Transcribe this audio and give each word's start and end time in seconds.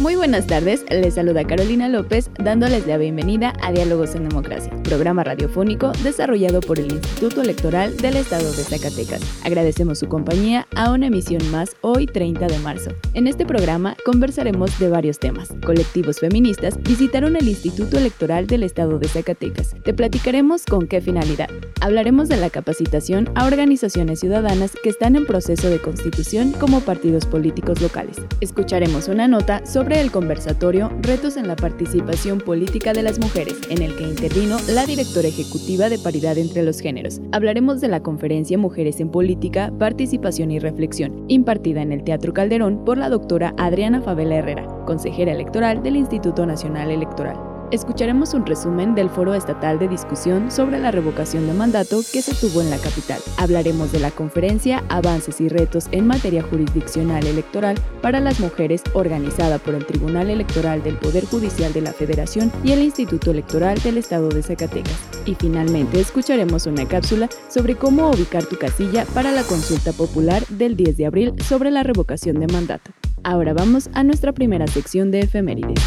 Muy 0.00 0.16
buenas 0.16 0.48
tardes, 0.48 0.84
les 0.90 1.14
saluda 1.14 1.44
Carolina 1.44 1.88
López 1.88 2.28
dándoles 2.42 2.84
la 2.88 2.98
bienvenida 2.98 3.52
a 3.62 3.70
Diálogos 3.70 4.16
en 4.16 4.28
Democracia, 4.28 4.72
programa 4.82 5.22
radiofónico 5.22 5.92
desarrollado 6.02 6.60
por 6.60 6.80
el 6.80 6.90
Instituto 6.92 7.42
Electoral 7.42 7.96
del 7.98 8.16
Estado 8.16 8.50
de 8.50 8.64
Zacatecas. 8.64 9.20
Agradecemos 9.44 10.00
su 10.00 10.08
compañía 10.08 10.66
a 10.74 10.90
una 10.90 11.06
emisión 11.06 11.48
más 11.52 11.76
hoy 11.80 12.06
30 12.06 12.48
de 12.48 12.58
marzo. 12.58 12.90
En 13.14 13.28
este 13.28 13.46
programa 13.46 13.96
conversaremos 14.04 14.76
de 14.80 14.88
varios 14.88 15.20
temas. 15.20 15.54
Colectivos 15.64 16.18
feministas 16.18 16.76
visitaron 16.82 17.36
el 17.36 17.48
Instituto 17.48 17.96
Electoral 17.96 18.48
del 18.48 18.64
Estado 18.64 18.98
de 18.98 19.06
Zacatecas. 19.06 19.76
Te 19.84 19.94
platicaremos 19.94 20.64
con 20.66 20.88
qué 20.88 21.00
finalidad. 21.00 21.48
Hablaremos 21.80 22.28
de 22.28 22.38
la 22.38 22.50
capacitación 22.50 23.30
a 23.36 23.46
organizaciones 23.46 24.18
ciudadanas 24.18 24.72
que 24.82 24.88
están 24.88 25.14
en 25.14 25.24
proceso 25.24 25.70
de 25.70 25.80
constitución 25.80 26.50
como 26.50 26.80
partidos 26.80 27.26
políticos 27.26 27.80
locales. 27.80 28.16
Escucharemos 28.40 29.06
una 29.06 29.28
nota 29.28 29.64
sobre 29.64 29.83
sobre 29.84 30.00
el 30.00 30.10
conversatorio 30.10 30.90
Retos 31.02 31.36
en 31.36 31.46
la 31.46 31.56
participación 31.56 32.38
política 32.38 32.94
de 32.94 33.02
las 33.02 33.18
mujeres, 33.18 33.60
en 33.68 33.82
el 33.82 33.94
que 33.96 34.04
intervino 34.04 34.56
la 34.70 34.86
directora 34.86 35.28
ejecutiva 35.28 35.90
de 35.90 35.98
Paridad 35.98 36.38
entre 36.38 36.62
los 36.62 36.80
Géneros. 36.80 37.20
Hablaremos 37.32 37.82
de 37.82 37.88
la 37.88 38.02
conferencia 38.02 38.56
Mujeres 38.56 38.98
en 39.00 39.10
Política, 39.10 39.70
Participación 39.78 40.50
y 40.52 40.58
Reflexión, 40.58 41.26
impartida 41.28 41.82
en 41.82 41.92
el 41.92 42.02
Teatro 42.02 42.32
Calderón 42.32 42.82
por 42.86 42.96
la 42.96 43.10
doctora 43.10 43.52
Adriana 43.58 44.00
Favela 44.00 44.36
Herrera, 44.36 44.66
consejera 44.86 45.32
electoral 45.32 45.82
del 45.82 45.96
Instituto 45.96 46.46
Nacional 46.46 46.90
Electoral 46.90 47.53
escucharemos 47.74 48.34
un 48.34 48.46
resumen 48.46 48.94
del 48.94 49.10
foro 49.10 49.34
estatal 49.34 49.78
de 49.78 49.88
discusión 49.88 50.50
sobre 50.50 50.78
la 50.78 50.92
revocación 50.92 51.46
de 51.46 51.54
mandato 51.54 52.00
que 52.12 52.22
se 52.22 52.34
tuvo 52.34 52.62
en 52.62 52.70
la 52.70 52.78
capital. 52.78 53.20
Hablaremos 53.36 53.90
de 53.90 53.98
la 53.98 54.12
conferencia 54.12 54.84
Avances 54.88 55.40
y 55.40 55.48
retos 55.48 55.88
en 55.90 56.06
materia 56.06 56.42
jurisdiccional 56.42 57.26
electoral 57.26 57.76
para 58.00 58.20
las 58.20 58.38
mujeres 58.38 58.82
organizada 58.94 59.58
por 59.58 59.74
el 59.74 59.86
Tribunal 59.86 60.30
Electoral 60.30 60.82
del 60.82 60.96
Poder 60.96 61.24
Judicial 61.26 61.72
de 61.72 61.80
la 61.80 61.92
Federación 61.92 62.52
y 62.62 62.72
el 62.72 62.82
Instituto 62.82 63.32
Electoral 63.32 63.80
del 63.82 63.98
Estado 63.98 64.28
de 64.28 64.42
Zacatecas. 64.42 64.98
Y 65.26 65.34
finalmente 65.34 66.00
escucharemos 66.00 66.66
una 66.66 66.86
cápsula 66.86 67.28
sobre 67.48 67.74
cómo 67.74 68.08
ubicar 68.08 68.44
tu 68.44 68.56
casilla 68.56 69.04
para 69.14 69.32
la 69.32 69.42
consulta 69.42 69.92
popular 69.92 70.46
del 70.46 70.76
10 70.76 70.96
de 70.96 71.06
abril 71.06 71.34
sobre 71.42 71.72
la 71.72 71.82
revocación 71.82 72.38
de 72.38 72.46
mandato. 72.46 72.92
Ahora 73.24 73.52
vamos 73.52 73.90
a 73.94 74.04
nuestra 74.04 74.32
primera 74.32 74.66
sección 74.68 75.10
de 75.10 75.20
efemérides. 75.20 75.82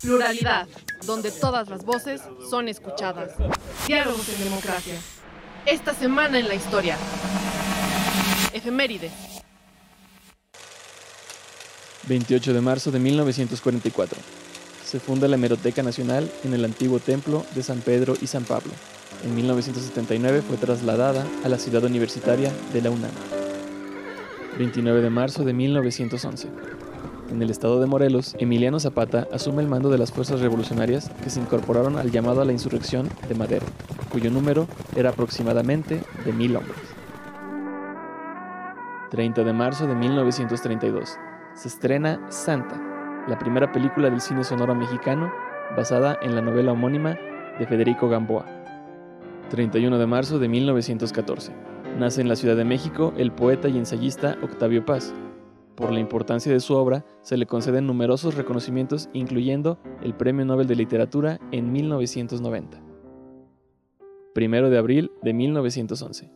Pluralidad, 0.00 0.68
donde 1.06 1.30
todas 1.30 1.68
las 1.68 1.84
voces 1.84 2.20
son 2.50 2.68
escuchadas. 2.68 3.32
Diálogos 3.86 4.28
en 4.28 4.44
democracia. 4.44 4.94
Esta 5.64 5.94
semana 5.94 6.38
en 6.38 6.48
la 6.48 6.54
historia. 6.54 6.96
Efeméride. 8.52 9.10
28 12.08 12.52
de 12.52 12.60
marzo 12.60 12.90
de 12.90 12.98
1944. 12.98 14.18
Se 14.84 15.00
funda 15.00 15.28
la 15.28 15.36
Hemeroteca 15.36 15.82
Nacional 15.82 16.30
en 16.44 16.52
el 16.52 16.64
antiguo 16.64 16.98
templo 16.98 17.46
de 17.54 17.62
San 17.62 17.80
Pedro 17.80 18.14
y 18.20 18.26
San 18.26 18.44
Pablo. 18.44 18.72
En 19.24 19.34
1979 19.34 20.42
fue 20.42 20.56
trasladada 20.56 21.24
a 21.44 21.48
la 21.48 21.58
ciudad 21.58 21.84
universitaria 21.84 22.52
de 22.72 22.82
la 22.82 22.90
UNAM. 22.90 23.41
29 24.58 25.00
de 25.00 25.10
marzo 25.10 25.44
de 25.44 25.52
1911. 25.52 26.48
En 27.30 27.40
el 27.40 27.50
estado 27.50 27.80
de 27.80 27.86
Morelos, 27.86 28.36
Emiliano 28.38 28.78
Zapata 28.78 29.26
asume 29.32 29.62
el 29.62 29.68
mando 29.68 29.88
de 29.88 29.96
las 29.96 30.12
fuerzas 30.12 30.40
revolucionarias 30.40 31.10
que 31.22 31.30
se 31.30 31.40
incorporaron 31.40 31.96
al 31.96 32.10
llamado 32.10 32.42
a 32.42 32.44
la 32.44 32.52
insurrección 32.52 33.08
de 33.28 33.34
Madero, 33.34 33.64
cuyo 34.10 34.30
número 34.30 34.66
era 34.94 35.10
aproximadamente 35.10 36.02
de 36.24 36.32
mil 36.32 36.56
hombres. 36.56 36.76
30 39.10 39.44
de 39.44 39.52
marzo 39.52 39.86
de 39.86 39.94
1932. 39.94 41.16
Se 41.54 41.68
estrena 41.68 42.20
Santa, 42.30 42.80
la 43.28 43.38
primera 43.38 43.72
película 43.72 44.10
del 44.10 44.20
cine 44.20 44.44
sonoro 44.44 44.74
mexicano 44.74 45.32
basada 45.76 46.18
en 46.20 46.34
la 46.34 46.42
novela 46.42 46.72
homónima 46.72 47.18
de 47.58 47.66
Federico 47.66 48.08
Gamboa. 48.08 48.44
31 49.50 49.98
de 49.98 50.06
marzo 50.06 50.38
de 50.38 50.48
1914. 50.48 51.71
Nace 51.98 52.20
en 52.20 52.28
la 52.28 52.36
Ciudad 52.36 52.56
de 52.56 52.64
México 52.64 53.12
el 53.16 53.32
poeta 53.32 53.68
y 53.68 53.78
ensayista 53.78 54.38
Octavio 54.42 54.84
Paz, 54.84 55.14
por 55.76 55.90
la 55.90 56.00
importancia 56.00 56.52
de 56.52 56.60
su 56.60 56.74
obra, 56.74 57.04
se 57.22 57.36
le 57.36 57.46
conceden 57.46 57.86
numerosos 57.86 58.34
reconocimientos, 58.34 59.08
incluyendo 59.14 59.78
el 60.02 60.14
Premio 60.14 60.44
Nobel 60.44 60.66
de 60.66 60.76
Literatura 60.76 61.40
en 61.50 61.72
1990. 61.72 62.80
Primero 64.34 64.70
de 64.70 64.78
abril 64.78 65.10
de 65.22 65.32
1911. 65.32 66.30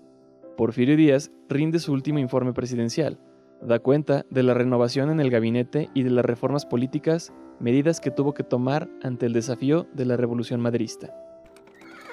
Porfirio 0.56 0.96
Díaz 0.96 1.30
rinde 1.48 1.78
su 1.80 1.92
último 1.92 2.18
informe 2.18 2.54
presidencial. 2.54 3.20
Da 3.60 3.78
cuenta 3.78 4.24
de 4.30 4.42
la 4.42 4.54
renovación 4.54 5.10
en 5.10 5.20
el 5.20 5.30
gabinete 5.30 5.90
y 5.92 6.02
de 6.02 6.10
las 6.10 6.24
reformas 6.24 6.64
políticas, 6.64 7.32
medidas 7.60 8.00
que 8.00 8.10
tuvo 8.10 8.32
que 8.32 8.42
tomar 8.42 8.88
ante 9.02 9.26
el 9.26 9.32
desafío 9.32 9.86
de 9.92 10.06
la 10.06 10.16
Revolución 10.16 10.60
Madrista. 10.60 11.14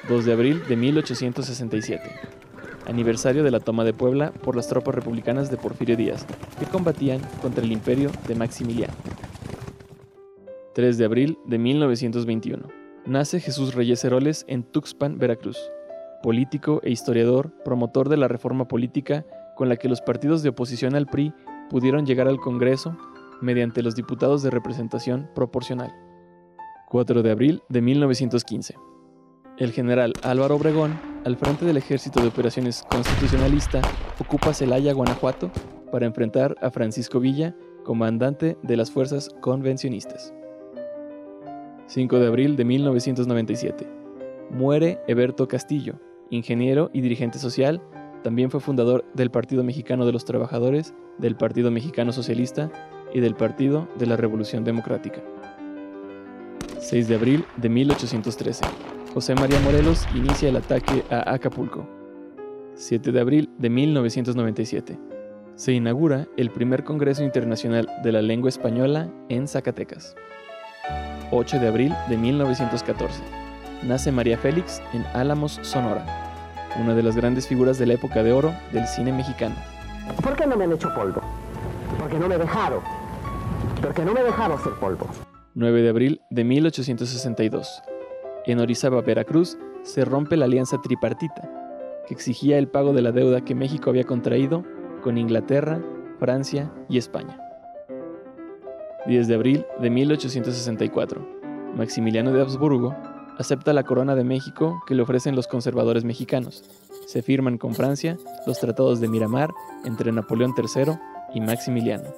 2 0.09 0.25
de 0.25 0.33
abril 0.33 0.61
de 0.67 0.75
1867 0.75 2.42
aniversario 2.87 3.43
de 3.43 3.51
la 3.51 3.59
toma 3.59 3.83
de 3.83 3.93
Puebla 3.93 4.31
por 4.31 4.55
las 4.55 4.67
tropas 4.67 4.95
republicanas 4.95 5.49
de 5.49 5.57
Porfirio 5.57 5.97
Díaz, 5.97 6.25
que 6.59 6.65
combatían 6.65 7.21
contra 7.41 7.63
el 7.63 7.71
imperio 7.71 8.11
de 8.27 8.35
Maximiliano. 8.35 8.93
3 10.73 10.97
de 10.97 11.05
abril 11.05 11.37
de 11.45 11.59
1921. 11.59 12.67
Nace 13.05 13.39
Jesús 13.39 13.75
Reyes 13.75 14.03
Heroles 14.03 14.45
en 14.47 14.63
Tuxpan, 14.63 15.17
Veracruz. 15.17 15.57
Político 16.23 16.79
e 16.83 16.89
historiador, 16.89 17.51
promotor 17.63 18.09
de 18.09 18.17
la 18.17 18.27
reforma 18.27 18.67
política 18.67 19.25
con 19.55 19.69
la 19.69 19.75
que 19.75 19.89
los 19.89 20.01
partidos 20.01 20.41
de 20.41 20.49
oposición 20.49 20.95
al 20.95 21.07
PRI 21.07 21.33
pudieron 21.69 22.05
llegar 22.05 22.27
al 22.27 22.39
Congreso 22.39 22.97
mediante 23.41 23.83
los 23.83 23.95
diputados 23.95 24.41
de 24.41 24.49
representación 24.49 25.29
proporcional. 25.35 25.93
4 26.89 27.23
de 27.23 27.31
abril 27.31 27.61
de 27.69 27.81
1915. 27.81 28.75
El 29.57 29.71
general 29.71 30.13
Álvaro 30.23 30.55
Obregón 30.55 31.12
al 31.25 31.37
frente 31.37 31.65
del 31.65 31.77
Ejército 31.77 32.21
de 32.21 32.27
Operaciones 32.27 32.83
Constitucionalista, 32.89 33.81
ocupa 34.19 34.53
Celaya, 34.53 34.93
Guanajuato, 34.93 35.51
para 35.91 36.05
enfrentar 36.05 36.55
a 36.61 36.69
Francisco 36.69 37.19
Villa, 37.19 37.55
comandante 37.83 38.57
de 38.61 38.77
las 38.77 38.91
fuerzas 38.91 39.29
convencionistas. 39.41 40.33
5 41.87 42.19
de 42.19 42.27
abril 42.27 42.55
de 42.55 42.65
1997. 42.65 43.87
Muere 44.49 44.99
Eberto 45.07 45.47
Castillo, 45.47 45.95
ingeniero 46.29 46.89
y 46.93 47.01
dirigente 47.01 47.39
social, 47.39 47.81
también 48.23 48.49
fue 48.51 48.59
fundador 48.59 49.05
del 49.13 49.31
Partido 49.31 49.63
Mexicano 49.63 50.05
de 50.05 50.13
los 50.13 50.25
Trabajadores, 50.25 50.93
del 51.17 51.35
Partido 51.35 51.71
Mexicano 51.71 52.11
Socialista 52.11 52.71
y 53.13 53.19
del 53.19 53.35
Partido 53.35 53.87
de 53.97 54.07
la 54.07 54.15
Revolución 54.15 54.63
Democrática. 54.63 55.21
6 56.79 57.07
de 57.07 57.15
abril 57.15 57.45
de 57.57 57.69
1813. 57.69 58.92
José 59.13 59.35
María 59.35 59.59
Morelos 59.59 60.07
inicia 60.15 60.49
el 60.49 60.55
ataque 60.55 61.03
a 61.11 61.35
Acapulco. 61.35 61.87
7 62.73 63.11
de 63.11 63.19
abril 63.21 63.47
de 63.59 63.69
1997. 63.69 64.99
Se 65.53 65.71
inaugura 65.71 66.27
el 66.35 66.49
primer 66.49 66.83
Congreso 66.83 67.23
Internacional 67.23 67.87
de 68.01 68.11
la 68.11 68.23
Lengua 68.23 68.49
Española 68.49 69.11
en 69.29 69.47
Zacatecas. 69.47 70.15
8 71.29 71.59
de 71.59 71.67
abril 71.67 71.93
de 72.09 72.17
1914. 72.17 73.21
Nace 73.83 74.11
María 74.11 74.35
Félix 74.35 74.81
en 74.93 75.05
Álamos, 75.13 75.59
Sonora, 75.61 76.07
una 76.81 76.95
de 76.95 77.03
las 77.03 77.15
grandes 77.15 77.47
figuras 77.47 77.77
de 77.77 77.85
la 77.85 77.93
época 77.93 78.23
de 78.23 78.33
oro 78.33 78.51
del 78.71 78.87
cine 78.87 79.13
mexicano. 79.13 79.55
¿Por 80.23 80.35
qué 80.35 80.47
no 80.47 80.57
me 80.57 80.63
han 80.63 80.71
hecho 80.71 80.91
polvo? 80.95 81.21
Porque 81.99 82.17
no 82.17 82.27
me 82.27 82.33
he 82.33 82.39
dejado. 82.39 82.81
Porque 83.79 84.03
no 84.03 84.11
me 84.11 84.21
he 84.21 84.23
dejado 84.23 84.55
hacer 84.55 84.73
polvo. 84.79 85.05
9 85.53 85.83
de 85.83 85.89
abril 85.89 86.21
de 86.31 86.43
1862 86.43 87.83
en 88.51 88.59
Orizaba, 88.59 89.01
Veracruz, 89.01 89.57
se 89.83 90.05
rompe 90.05 90.37
la 90.37 90.45
alianza 90.45 90.81
tripartita, 90.81 91.49
que 92.07 92.13
exigía 92.13 92.57
el 92.57 92.67
pago 92.67 92.93
de 92.93 93.01
la 93.01 93.11
deuda 93.11 93.45
que 93.45 93.55
México 93.55 93.89
había 93.89 94.03
contraído 94.03 94.63
con 95.01 95.17
Inglaterra, 95.17 95.81
Francia 96.19 96.71
y 96.89 96.97
España. 96.97 97.39
10 99.05 99.27
de 99.27 99.35
abril 99.35 99.65
de 99.79 99.89
1864. 99.89 101.27
Maximiliano 101.75 102.31
de 102.31 102.41
Habsburgo 102.41 102.95
acepta 103.37 103.73
la 103.73 103.83
corona 103.83 104.15
de 104.15 104.23
México 104.23 104.81
que 104.87 104.95
le 104.95 105.01
ofrecen 105.01 105.35
los 105.35 105.47
conservadores 105.47 106.03
mexicanos. 106.03 106.63
Se 107.07 107.21
firman 107.21 107.57
con 107.57 107.73
Francia 107.73 108.17
los 108.45 108.59
tratados 108.59 109.01
de 109.01 109.07
Miramar 109.07 109.51
entre 109.85 110.11
Napoleón 110.11 110.53
III 110.57 110.93
y 111.33 111.41
Maximiliano. 111.41 112.09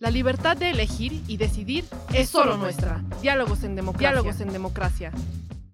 La 0.00 0.12
libertad 0.12 0.56
de 0.56 0.70
elegir 0.70 1.22
y 1.26 1.38
decidir 1.38 1.84
es 2.14 2.28
solo 2.28 2.56
nuestra. 2.56 3.02
Diálogos 3.20 3.64
en 3.64 3.74
democracia. 3.74 4.10
Diálogos 4.10 4.40
en 4.40 4.52
democracia. 4.52 5.12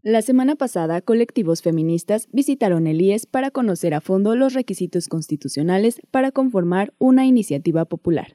La 0.01 0.23
semana 0.23 0.55
pasada, 0.55 1.03
colectivos 1.03 1.61
feministas 1.61 2.29
visitaron 2.33 2.87
el 2.87 3.03
IES 3.03 3.27
para 3.27 3.51
conocer 3.51 3.93
a 3.93 4.01
fondo 4.01 4.35
los 4.35 4.55
requisitos 4.55 5.09
constitucionales 5.09 6.01
para 6.11 6.31
conformar 6.33 6.95
una 6.99 7.27
iniciativa 7.27 7.85
popular. 7.85 8.35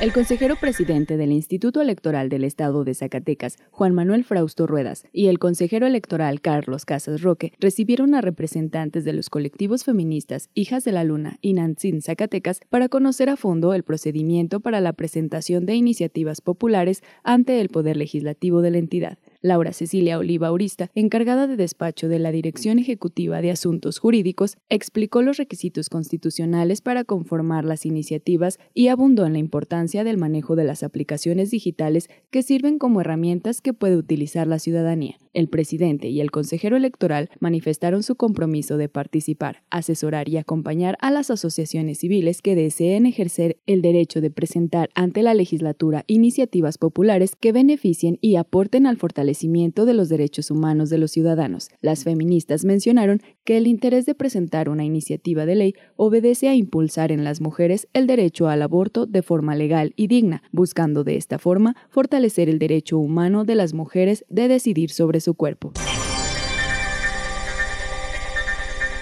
El 0.00 0.12
consejero 0.12 0.56
presidente 0.56 1.16
del 1.16 1.30
Instituto 1.30 1.80
Electoral 1.80 2.28
del 2.28 2.42
Estado 2.42 2.82
de 2.82 2.94
Zacatecas, 2.94 3.58
Juan 3.70 3.94
Manuel 3.94 4.24
Frausto 4.24 4.66
Ruedas, 4.66 5.06
y 5.12 5.28
el 5.28 5.38
consejero 5.38 5.86
electoral 5.86 6.40
Carlos 6.40 6.84
Casas 6.84 7.22
Roque 7.22 7.52
recibieron 7.60 8.16
a 8.16 8.20
representantes 8.20 9.04
de 9.04 9.12
los 9.12 9.30
colectivos 9.30 9.84
feministas 9.84 10.50
Hijas 10.52 10.82
de 10.82 10.90
la 10.90 11.04
Luna 11.04 11.38
y 11.40 11.52
Nantzin 11.52 12.02
Zacatecas 12.02 12.60
para 12.70 12.88
conocer 12.88 13.28
a 13.28 13.36
fondo 13.36 13.72
el 13.72 13.84
procedimiento 13.84 14.58
para 14.58 14.80
la 14.80 14.94
presentación 14.94 15.64
de 15.64 15.76
iniciativas 15.76 16.40
populares 16.40 17.04
ante 17.22 17.60
el 17.60 17.68
Poder 17.68 17.96
Legislativo 17.96 18.62
de 18.62 18.72
la 18.72 18.78
entidad. 18.78 19.18
Laura 19.44 19.74
Cecilia 19.74 20.18
Oliva 20.18 20.48
Aurista, 20.48 20.90
encargada 20.94 21.46
de 21.46 21.56
despacho 21.56 22.08
de 22.08 22.18
la 22.18 22.32
Dirección 22.32 22.78
Ejecutiva 22.78 23.42
de 23.42 23.50
Asuntos 23.50 23.98
Jurídicos, 23.98 24.56
explicó 24.70 25.20
los 25.20 25.36
requisitos 25.36 25.90
constitucionales 25.90 26.80
para 26.80 27.04
conformar 27.04 27.66
las 27.66 27.84
iniciativas 27.84 28.58
y 28.72 28.88
abundó 28.88 29.26
en 29.26 29.34
la 29.34 29.38
importancia 29.38 30.02
del 30.02 30.16
manejo 30.16 30.56
de 30.56 30.64
las 30.64 30.82
aplicaciones 30.82 31.50
digitales 31.50 32.08
que 32.30 32.42
sirven 32.42 32.78
como 32.78 33.02
herramientas 33.02 33.60
que 33.60 33.74
puede 33.74 33.98
utilizar 33.98 34.46
la 34.46 34.58
ciudadanía. 34.58 35.18
El 35.34 35.48
presidente 35.48 36.08
y 36.08 36.20
el 36.20 36.30
consejero 36.30 36.76
electoral 36.76 37.28
manifestaron 37.40 38.04
su 38.04 38.14
compromiso 38.14 38.76
de 38.76 38.88
participar, 38.88 39.64
asesorar 39.68 40.28
y 40.28 40.36
acompañar 40.36 40.96
a 41.00 41.10
las 41.10 41.28
asociaciones 41.28 41.98
civiles 41.98 42.40
que 42.40 42.54
deseen 42.54 43.04
ejercer 43.04 43.58
el 43.66 43.82
derecho 43.82 44.20
de 44.20 44.30
presentar 44.30 44.90
ante 44.94 45.22
la 45.22 45.34
legislatura 45.34 46.04
iniciativas 46.06 46.78
populares 46.78 47.34
que 47.34 47.50
beneficien 47.50 48.16
y 48.20 48.36
aporten 48.36 48.86
al 48.86 48.96
fortalecimiento 48.96 49.86
de 49.86 49.94
los 49.94 50.08
derechos 50.08 50.52
humanos 50.52 50.88
de 50.88 50.98
los 50.98 51.10
ciudadanos. 51.10 51.68
Las 51.80 52.04
feministas 52.04 52.64
mencionaron 52.64 53.20
que 53.44 53.56
el 53.56 53.66
interés 53.66 54.06
de 54.06 54.14
presentar 54.14 54.68
una 54.68 54.84
iniciativa 54.84 55.46
de 55.46 55.56
ley 55.56 55.74
obedece 55.96 56.48
a 56.48 56.54
impulsar 56.54 57.10
en 57.10 57.24
las 57.24 57.40
mujeres 57.40 57.88
el 57.92 58.06
derecho 58.06 58.48
al 58.48 58.62
aborto 58.62 59.06
de 59.06 59.22
forma 59.22 59.56
legal 59.56 59.92
y 59.96 60.06
digna, 60.06 60.44
buscando 60.52 61.02
de 61.02 61.16
esta 61.16 61.40
forma 61.40 61.76
fortalecer 61.90 62.48
el 62.48 62.60
derecho 62.60 62.98
humano 62.98 63.44
de 63.44 63.56
las 63.56 63.74
mujeres 63.74 64.24
de 64.28 64.46
decidir 64.46 64.90
sobre 64.90 65.23
su 65.24 65.34
cuerpo. 65.34 65.72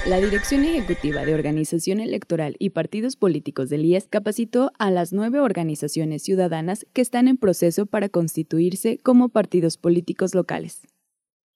La 0.05 0.21
Dirección 0.21 0.65
Ejecutiva 0.65 1.25
de 1.25 1.33
Organización 1.33 2.01
Electoral 2.01 2.57
y 2.59 2.71
Partidos 2.71 3.15
Políticos 3.15 3.69
del 3.69 3.85
IES 3.85 4.09
capacitó 4.11 4.73
a 4.81 4.91
las 4.91 5.13
nueve 5.13 5.39
organizaciones 5.39 6.23
ciudadanas 6.23 6.87
que 6.93 7.03
están 7.03 7.29
en 7.29 7.37
proceso 7.37 7.87
para 7.87 8.09
constituirse 8.09 8.99
como 8.99 9.29
partidos 9.29 9.77
políticos 9.77 10.35
locales. 10.35 10.81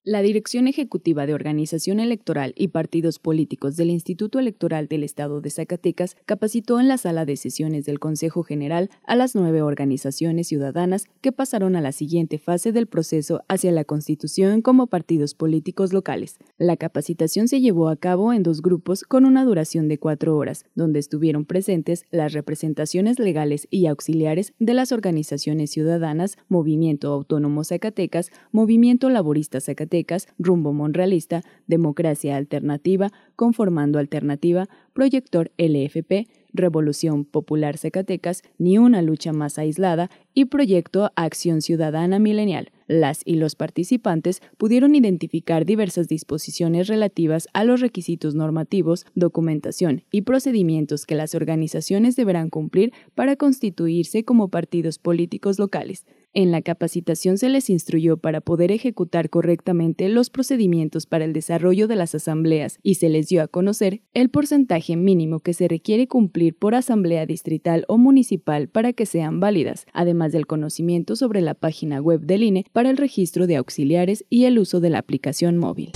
La 0.09 0.23
Dirección 0.23 0.69
Ejecutiva 0.69 1.27
de 1.27 1.35
Organización 1.35 1.99
Electoral 1.99 2.55
y 2.57 2.69
Partidos 2.69 3.19
Políticos 3.19 3.75
del 3.75 3.91
Instituto 3.91 4.39
Electoral 4.39 4.87
del 4.87 5.03
Estado 5.03 5.41
de 5.41 5.51
Zacatecas 5.51 6.17
capacitó 6.27 6.79
en 6.79 6.87
la 6.87 6.97
sala 6.97 7.25
de 7.25 7.37
sesiones 7.37 7.87
del 7.87 7.99
Consejo 7.99 8.45
General 8.45 8.89
a 9.05 9.17
las 9.17 9.35
nueve 9.35 9.63
organizaciones 9.63 10.47
ciudadanas 10.47 11.07
que 11.23 11.33
pasaron 11.33 11.75
a 11.75 11.81
la 11.81 11.91
siguiente 11.91 12.39
fase 12.39 12.71
del 12.71 12.87
proceso 12.87 13.43
hacia 13.49 13.73
la 13.73 13.83
constitución 13.83 14.63
como 14.63 14.87
partidos 14.87 15.35
políticos 15.35 15.93
locales. 15.93 16.39
La 16.57 16.77
capacitación 16.77 17.49
se 17.49 17.61
llevó 17.61 17.89
a 17.89 17.97
cabo 17.97 18.33
en 18.33 18.45
dos 18.45 18.63
grupos 18.63 19.03
con 19.03 19.25
una 19.25 19.45
duración 19.45 19.89
de 19.89 19.99
cuatro 19.99 20.37
horas, 20.37 20.67
donde 20.77 21.01
estuvieron 21.01 21.45
presentes 21.47 22.05
las 22.13 22.33
representaciones 22.33 23.19
legales 23.19 23.67
y 23.73 23.87
auxiliares 23.87 24.53
de 24.61 24.73
las 24.73 24.93
organizaciones 24.93 25.73
ciudadanas 25.73 26.37
Movimiento 26.49 27.13
Autónomo 27.13 27.65
Zacatecas, 27.65 28.31
Movimiento 28.53 29.11
Laborista 29.11 29.61
Zacatecas, 29.61 29.96
Rumbo 30.39 30.73
Monrealista, 30.73 31.43
Democracia 31.67 32.37
Alternativa, 32.37 33.13
Conformando 33.37 33.99
Alternativa, 33.99 34.69
Proyector 34.93 35.53
LFP, 35.59 36.27
Revolución 36.53 37.25
Popular 37.25 37.79
Zacatecas, 37.79 38.43
Ni 38.59 38.79
una 38.79 39.03
lucha 39.03 39.33
más 39.33 39.59
aislada 39.59 40.11
y 40.35 40.47
Proyecto 40.47 41.13
Acción 41.17 41.63
Ciudadana 41.63 42.19
Milenial. 42.19 42.71
Las 42.89 43.23
y 43.25 43.35
los 43.35 43.57
participantes 43.57 44.41
pudieron 44.59 44.95
identificar 44.95 45.67
diversas 45.67 46.09
disposiciones 46.09 46.87
relativas 46.87 47.49
a 47.53 47.65
los 47.65 47.81
requisitos 47.81 48.35
normativos, 48.35 49.07
documentación 49.15 50.05
y 50.13 50.23
procedimientos 50.23 51.05
que 51.05 51.17
las 51.17 51.35
organizaciones 51.35 52.15
deberán 52.17 52.49
cumplir 52.49 52.93
para 53.15 53.37
constituirse 53.37 54.25
como 54.25 54.49
partidos 54.49 54.99
políticos 54.99 55.59
locales. 55.59 56.07
En 56.39 56.51
la 56.51 56.61
capacitación 56.61 57.39
se 57.39 57.49
les 57.49 57.71
instruyó 57.71 58.19
para 58.19 58.43
poder 58.43 58.71
ejecutar 58.71 59.31
correctamente 59.31 60.11
los 60.11 60.29
procedimientos 60.29 61.07
para 61.07 61.25
el 61.25 61.33
desarrollo 61.33 61.89
de 61.89 61.97
las 61.97 62.15
asambleas 62.15 62.79
y 62.83 62.97
se 62.97 63.09
les 63.09 63.29
dio 63.29 63.43
a 63.43 63.49
conocer 63.49 64.03
el 64.13 64.29
porcentaje 64.29 64.97
mínimo 64.97 65.41
que 65.41 65.55
se 65.55 65.67
requiere 65.67 66.09
cumplir 66.09 66.55
por 66.55 66.75
asamblea 66.75 67.25
distrital 67.25 67.87
o 67.89 67.97
municipal 67.97 68.69
para 68.69 68.93
que 68.93 69.07
sean 69.07 69.41
válidas, 69.41 69.87
además 69.95 70.31
del 70.33 70.47
conocimiento 70.47 71.17
sobre 71.17 71.41
la 71.41 71.55
página 71.55 72.03
web 72.03 72.21
del 72.21 72.43
INE 72.43 72.67
para 72.71 72.91
el 72.91 72.99
registro 72.99 73.47
de 73.47 73.57
auxiliares 73.57 74.27
y 74.29 74.45
el 74.45 74.59
uso 74.59 74.81
de 74.81 74.91
la 74.91 74.99
aplicación 74.99 75.57
móvil. 75.57 75.93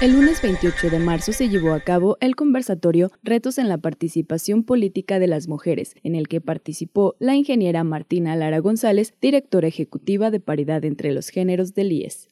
El 0.00 0.12
lunes 0.12 0.40
28 0.40 0.90
de 0.90 1.00
marzo 1.00 1.32
se 1.32 1.48
llevó 1.48 1.72
a 1.72 1.80
cabo 1.80 2.18
el 2.20 2.36
conversatorio 2.36 3.10
Retos 3.24 3.58
en 3.58 3.68
la 3.68 3.78
participación 3.78 4.62
política 4.62 5.18
de 5.18 5.26
las 5.26 5.48
mujeres, 5.48 5.96
en 6.04 6.14
el 6.14 6.28
que 6.28 6.40
participó 6.40 7.16
la 7.18 7.34
ingeniera 7.34 7.82
Martina 7.82 8.36
Lara 8.36 8.60
González, 8.60 9.14
directora 9.20 9.66
ejecutiva 9.66 10.30
de 10.30 10.38
paridad 10.38 10.84
entre 10.84 11.12
los 11.12 11.30
géneros 11.30 11.74
del 11.74 11.90
IES 11.90 12.28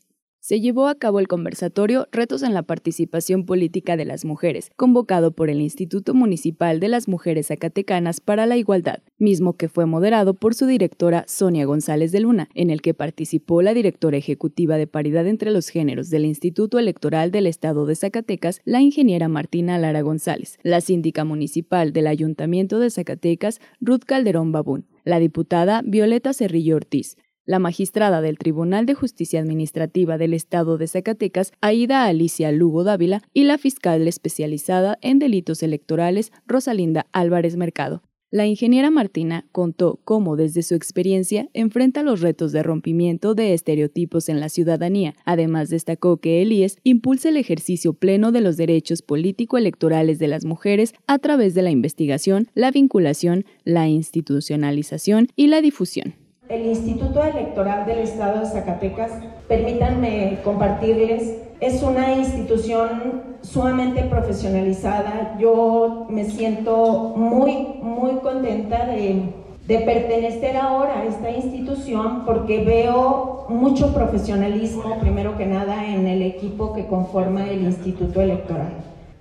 se 0.46 0.60
llevó 0.60 0.86
a 0.86 0.94
cabo 0.94 1.18
el 1.18 1.26
conversatorio 1.26 2.06
Retos 2.12 2.44
en 2.44 2.54
la 2.54 2.62
participación 2.62 3.44
política 3.46 3.96
de 3.96 4.04
las 4.04 4.24
mujeres, 4.24 4.70
convocado 4.76 5.32
por 5.32 5.50
el 5.50 5.60
Instituto 5.60 6.14
Municipal 6.14 6.78
de 6.78 6.86
las 6.86 7.08
Mujeres 7.08 7.48
Zacatecanas 7.48 8.20
para 8.20 8.46
la 8.46 8.56
Igualdad, 8.56 9.00
mismo 9.18 9.54
que 9.54 9.68
fue 9.68 9.86
moderado 9.86 10.34
por 10.34 10.54
su 10.54 10.66
directora 10.66 11.24
Sonia 11.26 11.64
González 11.64 12.12
de 12.12 12.20
Luna, 12.20 12.48
en 12.54 12.70
el 12.70 12.80
que 12.80 12.94
participó 12.94 13.60
la 13.60 13.74
directora 13.74 14.18
ejecutiva 14.18 14.76
de 14.76 14.86
paridad 14.86 15.26
entre 15.26 15.50
los 15.50 15.68
géneros 15.68 16.10
del 16.10 16.24
Instituto 16.24 16.78
Electoral 16.78 17.32
del 17.32 17.48
Estado 17.48 17.84
de 17.84 17.96
Zacatecas, 17.96 18.60
la 18.64 18.80
ingeniera 18.80 19.26
Martina 19.26 19.80
Lara 19.80 20.02
González, 20.02 20.60
la 20.62 20.80
síndica 20.80 21.24
municipal 21.24 21.92
del 21.92 22.06
Ayuntamiento 22.06 22.78
de 22.78 22.90
Zacatecas, 22.90 23.60
Ruth 23.80 24.04
Calderón 24.06 24.52
Babún, 24.52 24.86
la 25.02 25.18
diputada 25.18 25.82
Violeta 25.84 26.32
Cerrillo 26.32 26.76
Ortiz, 26.76 27.16
la 27.46 27.58
magistrada 27.58 28.20
del 28.20 28.36
Tribunal 28.36 28.84
de 28.84 28.94
Justicia 28.94 29.40
Administrativa 29.40 30.18
del 30.18 30.34
Estado 30.34 30.76
de 30.76 30.88
Zacatecas, 30.88 31.52
Aida 31.60 32.04
Alicia 32.04 32.52
Lugo 32.52 32.84
Dávila, 32.84 33.22
y 33.32 33.44
la 33.44 33.56
fiscal 33.56 34.06
especializada 34.06 34.98
en 35.00 35.18
delitos 35.18 35.62
electorales, 35.62 36.32
Rosalinda 36.46 37.06
Álvarez 37.12 37.56
Mercado. 37.56 38.02
La 38.32 38.44
ingeniera 38.44 38.90
Martina 38.90 39.46
contó 39.52 40.00
cómo 40.02 40.34
desde 40.34 40.64
su 40.64 40.74
experiencia 40.74 41.48
enfrenta 41.54 42.02
los 42.02 42.20
retos 42.20 42.50
de 42.50 42.64
rompimiento 42.64 43.36
de 43.36 43.54
estereotipos 43.54 44.28
en 44.28 44.40
la 44.40 44.48
ciudadanía. 44.48 45.14
Además 45.24 45.70
destacó 45.70 46.16
que 46.16 46.42
Elías 46.42 46.76
impulsa 46.82 47.28
el 47.28 47.36
ejercicio 47.36 47.94
pleno 47.94 48.32
de 48.32 48.40
los 48.40 48.56
derechos 48.56 49.00
político-electorales 49.02 50.18
de 50.18 50.26
las 50.26 50.44
mujeres 50.44 50.92
a 51.06 51.20
través 51.20 51.54
de 51.54 51.62
la 51.62 51.70
investigación, 51.70 52.48
la 52.54 52.72
vinculación, 52.72 53.44
la 53.64 53.88
institucionalización 53.88 55.28
y 55.36 55.46
la 55.46 55.60
difusión. 55.60 56.25
El 56.48 56.66
Instituto 56.66 57.24
Electoral 57.24 57.86
del 57.86 57.98
Estado 57.98 58.40
de 58.40 58.46
Zacatecas, 58.46 59.10
permítanme 59.48 60.38
compartirles, 60.44 61.38
es 61.58 61.82
una 61.82 62.14
institución 62.14 63.24
sumamente 63.42 64.02
profesionalizada. 64.02 65.36
Yo 65.40 66.06
me 66.08 66.24
siento 66.24 67.14
muy, 67.16 67.78
muy 67.82 68.16
contenta 68.20 68.86
de, 68.86 69.22
de 69.66 69.78
pertenecer 69.80 70.56
ahora 70.56 71.00
a 71.00 71.04
esta 71.06 71.30
institución 71.32 72.24
porque 72.24 72.62
veo 72.64 73.46
mucho 73.48 73.92
profesionalismo, 73.92 75.00
primero 75.00 75.36
que 75.36 75.46
nada, 75.46 75.84
en 75.84 76.06
el 76.06 76.22
equipo 76.22 76.74
que 76.74 76.86
conforma 76.86 77.48
el 77.48 77.62
Instituto 77.62 78.20
Electoral. 78.20 78.72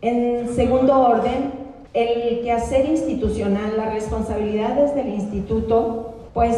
En 0.01 0.49
segundo 0.49 0.99
orden, 0.99 1.65
el 1.95 2.41
quehacer 2.41 2.85
institucional, 2.85 3.77
las 3.77 3.93
responsabilidades 3.93 4.93
del 4.93 5.07
instituto, 5.09 6.13
pues 6.35 6.55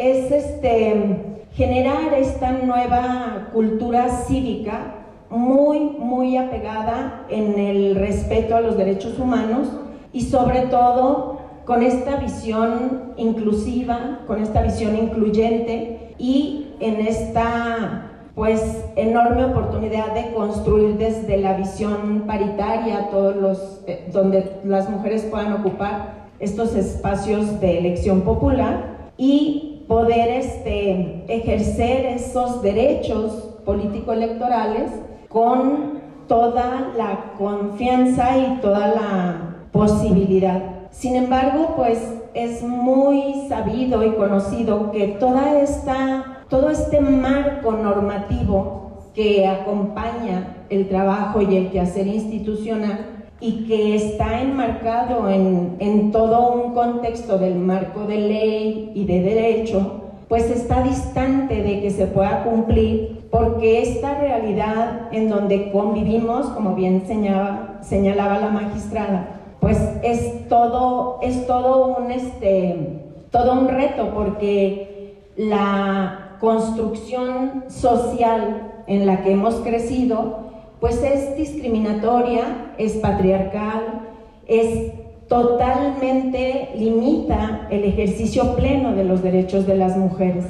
es 0.00 0.32
este, 0.32 1.44
generar 1.52 2.14
esta 2.14 2.52
nueva 2.52 3.50
cultura 3.52 4.08
cívica 4.08 4.94
muy, 5.28 5.80
muy 5.80 6.38
apegada 6.38 7.26
en 7.28 7.58
el 7.58 7.94
respeto 7.96 8.56
a 8.56 8.62
los 8.62 8.78
derechos 8.78 9.18
humanos 9.18 9.68
y 10.12 10.22
sobre 10.22 10.62
todo 10.62 11.38
con 11.66 11.82
esta 11.82 12.16
visión 12.16 13.12
inclusiva, 13.16 14.20
con 14.26 14.42
esta 14.42 14.62
visión 14.62 14.96
incluyente 14.96 16.14
y 16.18 16.74
en 16.80 17.00
esta 17.00 18.06
pues 18.34 18.84
enorme 18.96 19.44
oportunidad 19.44 20.14
de 20.14 20.32
construir 20.32 20.96
desde 20.96 21.36
la 21.36 21.58
visión 21.58 22.24
paritaria 22.26 23.10
todos 23.10 23.36
los 23.36 23.80
eh, 23.86 24.08
donde 24.12 24.60
las 24.64 24.88
mujeres 24.88 25.24
puedan 25.24 25.52
ocupar 25.52 26.30
estos 26.38 26.74
espacios 26.74 27.60
de 27.60 27.78
elección 27.78 28.22
popular 28.22 29.10
y 29.18 29.69
poder 29.90 30.28
este, 30.28 31.24
ejercer 31.26 32.06
esos 32.06 32.62
derechos 32.62 33.32
político-electorales 33.64 34.92
con 35.28 35.98
toda 36.28 36.92
la 36.96 37.32
confianza 37.36 38.38
y 38.38 38.60
toda 38.60 38.86
la 38.86 39.56
posibilidad. 39.72 40.62
Sin 40.92 41.16
embargo, 41.16 41.74
pues 41.74 41.98
es 42.34 42.62
muy 42.62 43.48
sabido 43.48 44.04
y 44.04 44.12
conocido 44.12 44.92
que 44.92 45.08
toda 45.08 45.60
esta, 45.60 46.44
todo 46.48 46.70
este 46.70 47.00
marco 47.00 47.72
normativo 47.72 49.08
que 49.12 49.48
acompaña 49.48 50.66
el 50.68 50.88
trabajo 50.88 51.42
y 51.42 51.56
el 51.56 51.70
quehacer 51.72 52.06
institucional 52.06 53.19
y 53.40 53.64
que 53.66 53.96
está 53.96 54.42
enmarcado 54.42 55.28
en, 55.30 56.12
todo 56.12 56.52
un 56.52 56.74
contexto 56.74 57.38
del 57.38 57.56
marco 57.56 58.04
de 58.04 58.16
ley 58.16 58.92
y 58.94 59.04
de 59.04 59.20
derecho, 59.22 60.02
pues 60.28 60.50
está 60.50 60.82
distante 60.82 61.62
de 61.62 61.80
que 61.80 61.90
se 61.90 62.06
pueda 62.06 62.44
cumplir 62.44 63.26
porque 63.30 63.82
esta 63.82 64.18
realidad 64.18 65.08
en 65.12 65.28
donde 65.30 65.70
convivimos, 65.72 66.48
como 66.48 66.74
bien 66.74 67.04
señalaba, 67.06 67.78
señalaba 67.80 68.38
la 68.38 68.50
magistrada, 68.50 69.40
pues 69.60 69.78
es 70.02 70.48
todo, 70.48 71.18
es 71.22 71.46
todo 71.46 71.96
un, 71.96 72.10
este, 72.10 73.00
todo 73.30 73.52
un 73.52 73.68
reto 73.68 74.10
porque 74.14 75.14
la 75.36 76.36
construcción 76.40 77.64
social 77.68 78.82
en 78.86 79.06
la 79.06 79.22
que 79.22 79.32
hemos 79.32 79.56
crecido, 79.56 80.49
pues 80.80 81.02
es 81.02 81.36
discriminatoria, 81.36 82.74
es 82.78 82.94
patriarcal, 82.94 84.08
es 84.46 84.92
totalmente 85.28 86.70
limita 86.76 87.68
el 87.70 87.84
ejercicio 87.84 88.56
pleno 88.56 88.94
de 88.94 89.04
los 89.04 89.22
derechos 89.22 89.66
de 89.66 89.76
las 89.76 89.96
mujeres. 89.96 90.44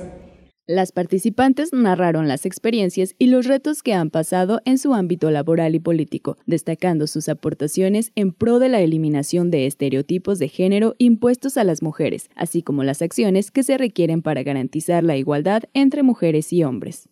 Las 0.67 0.93
participantes 0.93 1.73
narraron 1.73 2.29
las 2.29 2.47
experiencias 2.47 3.17
y 3.19 3.27
los 3.27 3.47
retos 3.47 3.83
que 3.83 3.93
han 3.93 4.09
pasado 4.09 4.61
en 4.65 4.79
su 4.79 4.95
ámbito 4.95 5.29
laboral 5.33 5.75
y 5.75 5.81
político, 5.81 6.39
destacando 6.47 7.09
sus 7.09 7.29
aportaciones 7.29 8.13
en 8.15 8.33
pro 8.33 8.61
de 8.61 8.69
la 8.69 8.81
eliminación 8.81 9.51
de 9.51 9.67
estereotipos 9.67 10.39
de 10.39 10.49
género 10.49 10.95
impuestos 10.99 11.57
a 11.57 11.65
las 11.65 11.83
mujeres, 11.83 12.31
así 12.37 12.63
como 12.63 12.85
las 12.85 13.03
acciones 13.03 13.51
que 13.51 13.65
se 13.65 13.79
requieren 13.79 14.23
para 14.23 14.45
garantizar 14.45 15.03
la 15.03 15.17
igualdad 15.17 15.65
entre 15.75 16.05
mujeres 16.05 16.53
y 16.53 16.63
hombres. 16.63 17.09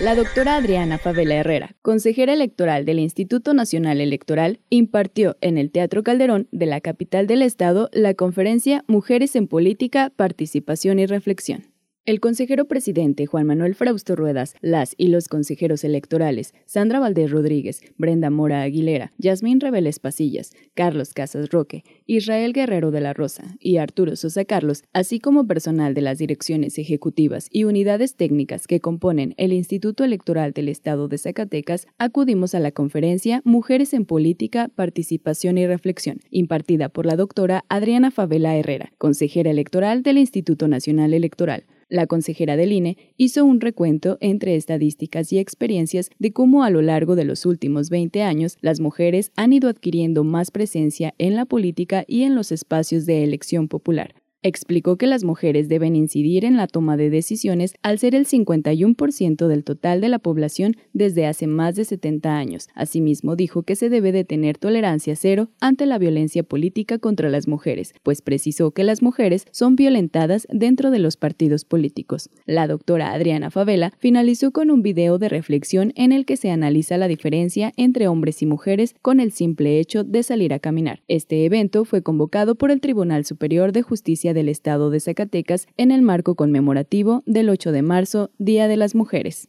La 0.00 0.14
doctora 0.14 0.56
Adriana 0.56 0.98
Favela 0.98 1.36
Herrera, 1.36 1.74
consejera 1.80 2.34
electoral 2.34 2.84
del 2.84 2.98
Instituto 2.98 3.54
Nacional 3.54 3.98
Electoral, 4.02 4.60
impartió 4.68 5.38
en 5.40 5.56
el 5.56 5.70
Teatro 5.70 6.02
Calderón 6.02 6.48
de 6.52 6.66
la 6.66 6.82
capital 6.82 7.26
del 7.26 7.40
estado 7.40 7.88
la 7.94 8.12
conferencia 8.12 8.84
Mujeres 8.88 9.34
en 9.36 9.48
Política, 9.48 10.12
Participación 10.14 10.98
y 10.98 11.06
Reflexión. 11.06 11.75
El 12.06 12.20
consejero 12.20 12.66
presidente 12.66 13.26
Juan 13.26 13.46
Manuel 13.46 13.74
Frausto 13.74 14.14
Ruedas, 14.14 14.54
las 14.60 14.94
y 14.96 15.08
los 15.08 15.26
consejeros 15.26 15.82
electorales 15.82 16.54
Sandra 16.64 17.00
Valdés 17.00 17.32
Rodríguez, 17.32 17.80
Brenda 17.98 18.30
Mora 18.30 18.62
Aguilera, 18.62 19.12
Yasmín 19.18 19.58
Reveles 19.58 19.98
Pasillas, 19.98 20.52
Carlos 20.74 21.12
Casas 21.14 21.50
Roque, 21.50 21.82
Israel 22.06 22.52
Guerrero 22.52 22.92
de 22.92 23.00
la 23.00 23.12
Rosa 23.12 23.56
y 23.58 23.78
Arturo 23.78 24.14
Sosa 24.14 24.44
Carlos, 24.44 24.84
así 24.92 25.18
como 25.18 25.48
personal 25.48 25.94
de 25.94 26.02
las 26.02 26.18
direcciones 26.18 26.78
ejecutivas 26.78 27.48
y 27.50 27.64
unidades 27.64 28.14
técnicas 28.14 28.68
que 28.68 28.78
componen 28.78 29.34
el 29.36 29.52
Instituto 29.52 30.04
Electoral 30.04 30.52
del 30.52 30.68
Estado 30.68 31.08
de 31.08 31.18
Zacatecas, 31.18 31.88
acudimos 31.98 32.54
a 32.54 32.60
la 32.60 32.70
conferencia 32.70 33.42
Mujeres 33.42 33.92
en 33.94 34.04
Política, 34.04 34.70
Participación 34.76 35.58
y 35.58 35.66
Reflexión, 35.66 36.20
impartida 36.30 36.88
por 36.88 37.04
la 37.04 37.16
doctora 37.16 37.64
Adriana 37.68 38.12
Favela 38.12 38.54
Herrera, 38.54 38.92
consejera 38.96 39.50
electoral 39.50 40.04
del 40.04 40.18
Instituto 40.18 40.68
Nacional 40.68 41.12
Electoral. 41.12 41.64
La 41.88 42.08
consejera 42.08 42.56
del 42.56 42.72
INE 42.72 42.96
hizo 43.16 43.44
un 43.44 43.60
recuento 43.60 44.18
entre 44.20 44.56
estadísticas 44.56 45.32
y 45.32 45.38
experiencias 45.38 46.10
de 46.18 46.32
cómo 46.32 46.64
a 46.64 46.70
lo 46.70 46.82
largo 46.82 47.14
de 47.14 47.24
los 47.24 47.46
últimos 47.46 47.90
20 47.90 48.22
años 48.22 48.58
las 48.60 48.80
mujeres 48.80 49.30
han 49.36 49.52
ido 49.52 49.68
adquiriendo 49.68 50.24
más 50.24 50.50
presencia 50.50 51.14
en 51.18 51.36
la 51.36 51.44
política 51.44 52.04
y 52.08 52.24
en 52.24 52.34
los 52.34 52.50
espacios 52.50 53.06
de 53.06 53.22
elección 53.22 53.68
popular, 53.68 54.14
explicó 54.46 54.96
que 54.96 55.06
las 55.06 55.24
mujeres 55.24 55.68
deben 55.68 55.96
incidir 55.96 56.44
en 56.44 56.56
la 56.56 56.66
toma 56.66 56.96
de 56.96 57.10
decisiones 57.10 57.74
al 57.82 57.98
ser 57.98 58.14
el 58.14 58.26
51% 58.26 59.46
del 59.46 59.64
total 59.64 60.00
de 60.00 60.08
la 60.08 60.18
población 60.18 60.76
desde 60.92 61.26
hace 61.26 61.46
más 61.46 61.74
de 61.74 61.84
70 61.84 62.36
años. 62.36 62.68
Asimismo, 62.74 63.36
dijo 63.36 63.62
que 63.62 63.76
se 63.76 63.88
debe 63.88 64.12
de 64.12 64.24
tener 64.24 64.58
tolerancia 64.58 65.16
cero 65.16 65.48
ante 65.60 65.86
la 65.86 65.98
violencia 65.98 66.42
política 66.42 66.98
contra 66.98 67.30
las 67.30 67.48
mujeres, 67.48 67.94
pues 68.02 68.22
precisó 68.22 68.70
que 68.70 68.84
las 68.84 69.02
mujeres 69.02 69.46
son 69.50 69.76
violentadas 69.76 70.46
dentro 70.50 70.90
de 70.90 70.98
los 70.98 71.16
partidos 71.16 71.64
políticos. 71.64 72.30
La 72.46 72.66
doctora 72.66 73.12
Adriana 73.12 73.50
Favela 73.50 73.92
finalizó 73.98 74.52
con 74.52 74.70
un 74.70 74.82
video 74.82 75.18
de 75.18 75.28
reflexión 75.28 75.92
en 75.96 76.12
el 76.12 76.24
que 76.24 76.36
se 76.36 76.50
analiza 76.50 76.96
la 76.96 77.08
diferencia 77.08 77.72
entre 77.76 78.08
hombres 78.08 78.42
y 78.42 78.46
mujeres 78.46 78.94
con 79.02 79.20
el 79.20 79.32
simple 79.32 79.80
hecho 79.80 80.04
de 80.04 80.22
salir 80.22 80.52
a 80.54 80.58
caminar. 80.58 81.02
Este 81.08 81.44
evento 81.44 81.84
fue 81.84 82.02
convocado 82.02 82.54
por 82.54 82.70
el 82.70 82.80
Tribunal 82.80 83.24
Superior 83.24 83.72
de 83.72 83.82
Justicia 83.82 84.34
del 84.36 84.48
Estado 84.48 84.90
de 84.90 85.00
Zacatecas 85.00 85.66
en 85.76 85.90
el 85.90 86.02
marco 86.02 86.36
conmemorativo 86.36 87.24
del 87.26 87.48
8 87.48 87.72
de 87.72 87.82
marzo, 87.82 88.30
Día 88.38 88.68
de 88.68 88.76
las 88.76 88.94
Mujeres. 88.94 89.48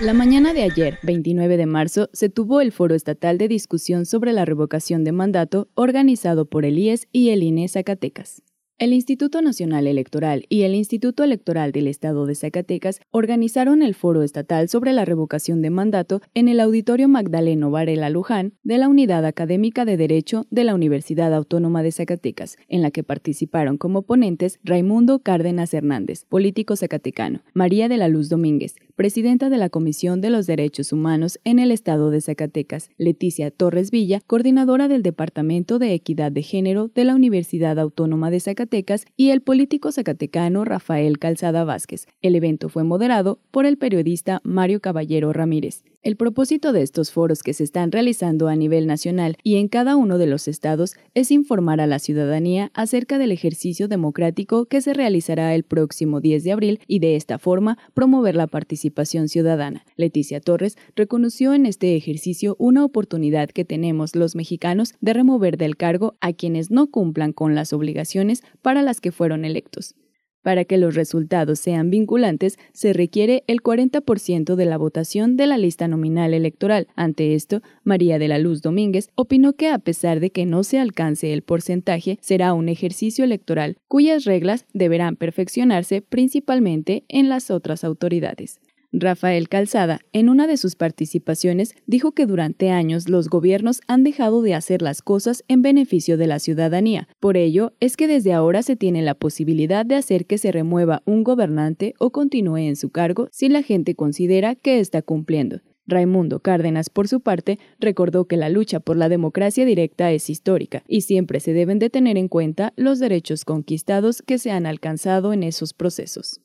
La 0.00 0.14
mañana 0.14 0.54
de 0.54 0.62
ayer, 0.62 0.98
29 1.02 1.58
de 1.58 1.66
marzo, 1.66 2.08
se 2.14 2.30
tuvo 2.30 2.62
el 2.62 2.72
foro 2.72 2.94
estatal 2.94 3.36
de 3.36 3.48
discusión 3.48 4.06
sobre 4.06 4.32
la 4.32 4.46
revocación 4.46 5.04
de 5.04 5.12
mandato 5.12 5.68
organizado 5.74 6.46
por 6.46 6.64
el 6.64 6.78
IES 6.78 7.06
y 7.12 7.28
el 7.28 7.42
INE 7.42 7.68
Zacatecas. 7.68 8.42
El 8.80 8.94
Instituto 8.94 9.42
Nacional 9.42 9.86
Electoral 9.86 10.46
y 10.48 10.62
el 10.62 10.74
Instituto 10.74 11.22
Electoral 11.22 11.70
del 11.70 11.86
Estado 11.86 12.24
de 12.24 12.34
Zacatecas 12.34 13.02
organizaron 13.10 13.82
el 13.82 13.94
foro 13.94 14.22
estatal 14.22 14.70
sobre 14.70 14.94
la 14.94 15.04
revocación 15.04 15.60
de 15.60 15.68
mandato 15.68 16.22
en 16.32 16.48
el 16.48 16.60
Auditorio 16.60 17.06
Magdaleno 17.06 17.70
Varela 17.70 18.08
Luján 18.08 18.54
de 18.62 18.78
la 18.78 18.88
Unidad 18.88 19.26
Académica 19.26 19.84
de 19.84 19.98
Derecho 19.98 20.46
de 20.48 20.64
la 20.64 20.74
Universidad 20.74 21.34
Autónoma 21.34 21.82
de 21.82 21.92
Zacatecas, 21.92 22.56
en 22.68 22.80
la 22.80 22.90
que 22.90 23.04
participaron 23.04 23.76
como 23.76 24.00
ponentes 24.00 24.58
Raimundo 24.64 25.18
Cárdenas 25.18 25.74
Hernández, 25.74 26.24
político 26.24 26.74
zacatecano, 26.74 27.42
María 27.52 27.86
de 27.86 27.98
la 27.98 28.08
Luz 28.08 28.30
Domínguez, 28.30 28.76
presidenta 29.00 29.48
de 29.48 29.56
la 29.56 29.70
Comisión 29.70 30.20
de 30.20 30.28
los 30.28 30.46
Derechos 30.46 30.92
Humanos 30.92 31.40
en 31.44 31.58
el 31.58 31.72
Estado 31.72 32.10
de 32.10 32.20
Zacatecas, 32.20 32.90
Leticia 32.98 33.50
Torres 33.50 33.90
Villa, 33.90 34.20
coordinadora 34.26 34.88
del 34.88 35.02
Departamento 35.02 35.78
de 35.78 35.94
Equidad 35.94 36.30
de 36.30 36.42
Género 36.42 36.88
de 36.88 37.06
la 37.06 37.14
Universidad 37.14 37.78
Autónoma 37.78 38.30
de 38.30 38.40
Zacatecas, 38.40 39.06
y 39.16 39.30
el 39.30 39.40
político 39.40 39.90
zacatecano 39.90 40.66
Rafael 40.66 41.18
Calzada 41.18 41.64
Vázquez. 41.64 42.08
El 42.20 42.34
evento 42.34 42.68
fue 42.68 42.84
moderado 42.84 43.38
por 43.50 43.64
el 43.64 43.78
periodista 43.78 44.42
Mario 44.44 44.80
Caballero 44.80 45.32
Ramírez. 45.32 45.82
El 46.02 46.16
propósito 46.16 46.72
de 46.72 46.80
estos 46.80 47.10
foros 47.10 47.42
que 47.42 47.52
se 47.52 47.62
están 47.62 47.92
realizando 47.92 48.48
a 48.48 48.56
nivel 48.56 48.86
nacional 48.86 49.36
y 49.42 49.56
en 49.56 49.68
cada 49.68 49.96
uno 49.96 50.16
de 50.16 50.26
los 50.26 50.48
estados 50.48 50.96
es 51.12 51.30
informar 51.30 51.78
a 51.78 51.86
la 51.86 51.98
ciudadanía 51.98 52.70
acerca 52.72 53.18
del 53.18 53.32
ejercicio 53.32 53.86
democrático 53.86 54.64
que 54.64 54.80
se 54.80 54.94
realizará 54.94 55.54
el 55.54 55.62
próximo 55.62 56.22
10 56.22 56.42
de 56.42 56.52
abril 56.52 56.80
y 56.86 57.00
de 57.00 57.16
esta 57.16 57.38
forma 57.38 57.76
promover 57.92 58.34
la 58.34 58.46
participación 58.46 59.28
ciudadana. 59.28 59.84
Leticia 59.96 60.40
Torres 60.40 60.78
reconoció 60.96 61.52
en 61.52 61.66
este 61.66 61.94
ejercicio 61.96 62.56
una 62.58 62.82
oportunidad 62.82 63.50
que 63.50 63.66
tenemos 63.66 64.16
los 64.16 64.34
mexicanos 64.34 64.94
de 65.02 65.12
remover 65.12 65.58
del 65.58 65.76
cargo 65.76 66.16
a 66.22 66.32
quienes 66.32 66.70
no 66.70 66.86
cumplan 66.86 67.34
con 67.34 67.54
las 67.54 67.74
obligaciones 67.74 68.42
para 68.62 68.80
las 68.80 69.02
que 69.02 69.12
fueron 69.12 69.44
electos. 69.44 69.96
Para 70.42 70.64
que 70.64 70.78
los 70.78 70.94
resultados 70.94 71.58
sean 71.58 71.90
vinculantes, 71.90 72.58
se 72.72 72.92
requiere 72.92 73.44
el 73.46 73.62
40% 73.62 74.54
de 74.54 74.64
la 74.64 74.78
votación 74.78 75.36
de 75.36 75.46
la 75.46 75.58
lista 75.58 75.86
nominal 75.86 76.32
electoral. 76.32 76.88
Ante 76.96 77.34
esto, 77.34 77.60
María 77.84 78.18
de 78.18 78.28
la 78.28 78.38
Luz 78.38 78.62
Domínguez 78.62 79.10
opinó 79.14 79.52
que 79.52 79.68
a 79.68 79.78
pesar 79.78 80.18
de 80.18 80.30
que 80.30 80.46
no 80.46 80.64
se 80.64 80.78
alcance 80.78 81.32
el 81.32 81.42
porcentaje, 81.42 82.18
será 82.22 82.54
un 82.54 82.68
ejercicio 82.70 83.24
electoral 83.24 83.76
cuyas 83.86 84.24
reglas 84.24 84.64
deberán 84.72 85.16
perfeccionarse 85.16 86.00
principalmente 86.00 87.04
en 87.08 87.28
las 87.28 87.50
otras 87.50 87.84
autoridades. 87.84 88.60
Rafael 88.92 89.48
Calzada, 89.48 90.00
en 90.12 90.28
una 90.28 90.48
de 90.48 90.56
sus 90.56 90.74
participaciones, 90.74 91.76
dijo 91.86 92.10
que 92.10 92.26
durante 92.26 92.70
años 92.70 93.08
los 93.08 93.28
gobiernos 93.28 93.82
han 93.86 94.02
dejado 94.02 94.42
de 94.42 94.54
hacer 94.54 94.82
las 94.82 95.00
cosas 95.00 95.44
en 95.46 95.62
beneficio 95.62 96.16
de 96.16 96.26
la 96.26 96.40
ciudadanía. 96.40 97.06
Por 97.20 97.36
ello, 97.36 97.72
es 97.78 97.96
que 97.96 98.08
desde 98.08 98.32
ahora 98.32 98.62
se 98.62 98.74
tiene 98.74 99.02
la 99.02 99.14
posibilidad 99.14 99.86
de 99.86 99.94
hacer 99.94 100.26
que 100.26 100.38
se 100.38 100.50
remueva 100.50 101.02
un 101.06 101.22
gobernante 101.22 101.94
o 102.00 102.10
continúe 102.10 102.58
en 102.58 102.74
su 102.74 102.90
cargo 102.90 103.28
si 103.30 103.48
la 103.48 103.62
gente 103.62 103.94
considera 103.94 104.56
que 104.56 104.80
está 104.80 105.02
cumpliendo. 105.02 105.60
Raimundo 105.86 106.40
Cárdenas, 106.40 106.90
por 106.90 107.06
su 107.06 107.20
parte, 107.20 107.58
recordó 107.78 108.26
que 108.26 108.36
la 108.36 108.48
lucha 108.48 108.80
por 108.80 108.96
la 108.96 109.08
democracia 109.08 109.64
directa 109.64 110.10
es 110.10 110.30
histórica 110.30 110.82
y 110.88 111.02
siempre 111.02 111.38
se 111.38 111.52
deben 111.52 111.78
de 111.78 111.90
tener 111.90 112.16
en 112.16 112.28
cuenta 112.28 112.72
los 112.76 112.98
derechos 112.98 113.44
conquistados 113.44 114.22
que 114.22 114.38
se 114.38 114.50
han 114.50 114.66
alcanzado 114.66 115.32
en 115.32 115.42
esos 115.42 115.74
procesos. 115.74 116.40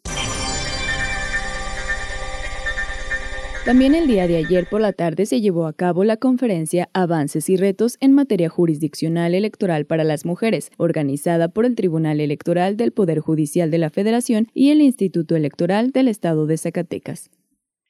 También 3.65 3.95
el 3.95 4.05
día 4.05 4.27
de 4.27 4.37
ayer 4.37 4.67
por 4.69 4.79
la 4.79 4.93
tarde 4.93 5.25
se 5.25 5.41
llevó 5.41 5.65
a 5.65 5.73
cabo 5.73 6.03
la 6.03 6.17
conferencia 6.17 6.87
Avances 6.93 7.49
y 7.49 7.57
Retos 7.57 7.97
en 7.99 8.13
materia 8.13 8.47
jurisdiccional 8.47 9.33
electoral 9.33 9.87
para 9.87 10.03
las 10.03 10.23
mujeres, 10.23 10.69
organizada 10.77 11.47
por 11.47 11.65
el 11.65 11.73
Tribunal 11.73 12.19
Electoral 12.19 12.77
del 12.77 12.91
Poder 12.91 13.21
Judicial 13.21 13.71
de 13.71 13.79
la 13.79 13.89
Federación 13.89 14.49
y 14.53 14.69
el 14.69 14.81
Instituto 14.81 15.35
Electoral 15.35 15.89
del 15.89 16.09
Estado 16.09 16.45
de 16.45 16.59
Zacatecas. 16.59 17.31